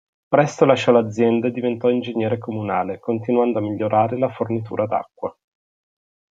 [0.27, 5.31] Presto lasciò l'azienda e diventò ingegnere comunale, continuando a migliorare la fornitura d'acqua.